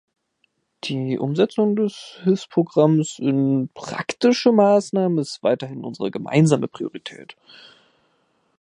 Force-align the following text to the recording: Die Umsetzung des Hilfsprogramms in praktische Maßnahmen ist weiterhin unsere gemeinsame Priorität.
Die 0.85 1.19
Umsetzung 1.19 1.75
des 1.75 2.17
Hilfsprogramms 2.23 3.19
in 3.19 3.69
praktische 3.75 4.51
Maßnahmen 4.51 5.19
ist 5.19 5.43
weiterhin 5.43 5.83
unsere 5.83 6.09
gemeinsame 6.09 6.67
Priorität. 6.67 7.35